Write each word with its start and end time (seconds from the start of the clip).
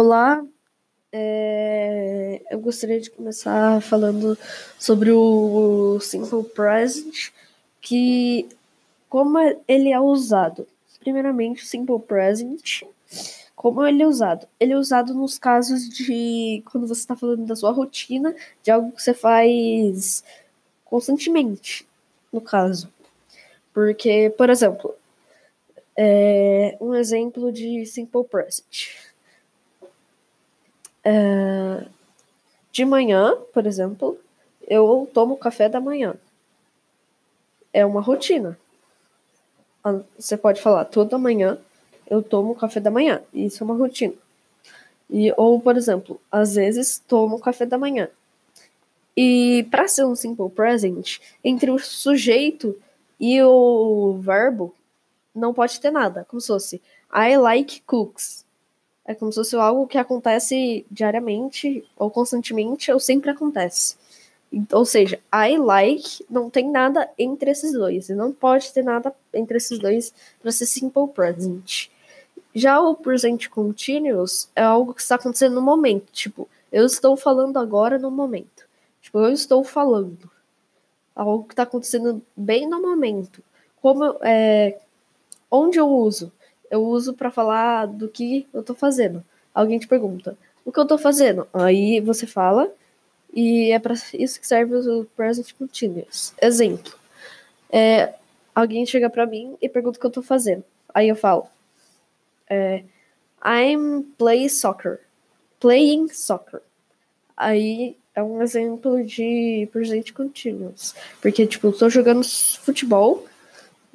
Olá, 0.00 0.46
é, 1.10 2.40
eu 2.52 2.60
gostaria 2.60 3.00
de 3.00 3.10
começar 3.10 3.82
falando 3.82 4.38
sobre 4.78 5.10
o 5.10 5.98
Simple 5.98 6.44
Present, 6.54 7.30
que 7.80 8.48
como 9.08 9.36
ele 9.66 9.90
é 9.90 9.98
usado. 9.98 10.68
Primeiramente, 11.00 11.64
o 11.64 11.66
Simple 11.66 11.98
Present, 11.98 12.84
como 13.56 13.84
ele 13.84 14.00
é 14.00 14.06
usado? 14.06 14.46
Ele 14.60 14.72
é 14.72 14.76
usado 14.76 15.12
nos 15.14 15.36
casos 15.36 15.88
de 15.88 16.62
quando 16.70 16.86
você 16.86 17.00
está 17.00 17.16
falando 17.16 17.44
da 17.44 17.56
sua 17.56 17.72
rotina, 17.72 18.36
de 18.62 18.70
algo 18.70 18.92
que 18.92 19.02
você 19.02 19.12
faz 19.12 20.22
constantemente, 20.84 21.84
no 22.32 22.40
caso. 22.40 22.88
Porque, 23.74 24.32
por 24.38 24.48
exemplo, 24.48 24.94
é 25.96 26.76
um 26.80 26.94
exemplo 26.94 27.50
de 27.50 27.84
Simple 27.84 28.22
Present. 28.22 29.07
É, 31.04 31.86
de 32.72 32.84
manhã, 32.84 33.36
por 33.52 33.66
exemplo, 33.66 34.18
eu 34.66 35.08
tomo 35.12 35.36
café 35.36 35.68
da 35.68 35.80
manhã. 35.80 36.14
É 37.72 37.84
uma 37.84 38.00
rotina. 38.00 38.58
Ah, 39.82 40.00
você 40.18 40.36
pode 40.36 40.60
falar, 40.60 40.84
toda 40.84 41.18
manhã 41.18 41.58
eu 42.10 42.22
tomo 42.22 42.54
café 42.54 42.80
da 42.80 42.90
manhã. 42.90 43.22
Isso 43.32 43.62
é 43.62 43.64
uma 43.64 43.76
rotina. 43.76 44.14
E, 45.10 45.32
ou, 45.36 45.60
por 45.60 45.76
exemplo, 45.76 46.20
às 46.30 46.54
vezes 46.54 47.02
tomo 47.06 47.38
café 47.38 47.64
da 47.64 47.78
manhã. 47.78 48.08
E 49.16 49.66
para 49.70 49.88
ser 49.88 50.04
um 50.04 50.14
simple 50.14 50.48
present, 50.50 51.18
entre 51.42 51.70
o 51.70 51.78
sujeito 51.78 52.80
e 53.18 53.42
o 53.42 54.18
verbo, 54.20 54.74
não 55.34 55.52
pode 55.52 55.80
ter 55.80 55.90
nada. 55.90 56.24
Como 56.28 56.40
se 56.40 56.48
fosse 56.48 56.82
I 57.12 57.36
like 57.36 57.80
cooks. 57.80 58.44
É 59.08 59.14
como 59.14 59.32
se 59.32 59.38
fosse 59.38 59.56
algo 59.56 59.86
que 59.86 59.96
acontece 59.96 60.84
diariamente, 60.90 61.82
ou 61.96 62.10
constantemente, 62.10 62.92
ou 62.92 63.00
sempre 63.00 63.30
acontece. 63.30 63.96
Ou 64.70 64.84
seja, 64.84 65.18
I 65.34 65.56
like 65.56 66.26
não 66.28 66.50
tem 66.50 66.70
nada 66.70 67.08
entre 67.18 67.50
esses 67.50 67.72
dois. 67.72 68.10
E 68.10 68.14
não 68.14 68.30
pode 68.30 68.70
ter 68.70 68.84
nada 68.84 69.14
entre 69.32 69.56
esses 69.56 69.78
dois 69.78 70.12
para 70.42 70.52
ser 70.52 70.66
simple 70.66 71.08
present. 71.08 71.88
Já 72.54 72.82
o 72.82 72.94
present 72.94 73.48
continuous 73.48 74.50
é 74.54 74.62
algo 74.62 74.92
que 74.92 75.00
está 75.00 75.14
acontecendo 75.14 75.54
no 75.54 75.62
momento. 75.62 76.12
Tipo, 76.12 76.46
eu 76.70 76.84
estou 76.84 77.16
falando 77.16 77.58
agora 77.58 77.98
no 77.98 78.10
momento. 78.10 78.68
Tipo, 79.00 79.20
eu 79.20 79.32
estou 79.32 79.64
falando. 79.64 80.30
Algo 81.16 81.44
que 81.44 81.54
está 81.54 81.62
acontecendo 81.62 82.20
bem 82.36 82.68
no 82.68 82.82
momento. 82.82 83.42
Como 83.80 84.04
é, 84.20 84.78
onde 85.50 85.78
eu 85.78 85.88
uso? 85.88 86.30
Eu 86.70 86.84
uso 86.84 87.14
para 87.14 87.30
falar 87.30 87.86
do 87.86 88.08
que 88.08 88.46
eu 88.52 88.60
estou 88.60 88.76
fazendo. 88.76 89.24
Alguém 89.54 89.78
te 89.78 89.86
pergunta: 89.88 90.36
"O 90.64 90.72
que 90.72 90.78
eu 90.78 90.84
estou 90.84 90.98
fazendo?" 90.98 91.46
Aí 91.52 92.00
você 92.00 92.26
fala 92.26 92.70
e 93.34 93.70
é 93.70 93.78
para 93.78 93.94
isso 94.14 94.40
que 94.40 94.46
serve 94.46 94.74
o 94.76 95.04
present 95.16 95.52
continuous. 95.58 96.34
Exemplo: 96.40 96.92
é, 97.70 98.14
alguém 98.54 98.86
chega 98.86 99.10
para 99.10 99.26
mim 99.26 99.56
e 99.60 99.68
pergunta 99.68 99.96
o 99.96 100.00
que 100.00 100.06
eu 100.06 100.08
estou 100.08 100.22
fazendo. 100.22 100.64
Aí 100.92 101.08
eu 101.08 101.16
falo: 101.16 101.46
é, 102.48 102.82
I'm 103.44 104.02
play 104.16 104.48
soccer. 104.48 105.00
Playing 105.60 106.08
soccer. 106.08 106.60
Aí 107.36 107.96
é 108.14 108.22
um 108.22 108.42
exemplo 108.42 109.04
de 109.04 109.68
presente 109.72 110.12
continuous. 110.12 110.94
Porque, 111.20 111.46
tipo, 111.46 111.68
eu 111.68 111.72
tô 111.72 111.88
jogando 111.88 112.24
futebol 112.24 113.24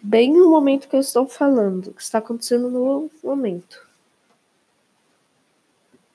bem 0.04 0.34
no 0.34 0.50
momento 0.50 0.90
que 0.90 0.96
eu 0.96 1.00
estou 1.00 1.26
falando, 1.28 1.94
que 1.94 2.02
está 2.02 2.18
acontecendo 2.18 2.70
no 2.70 3.10
momento. 3.24 3.82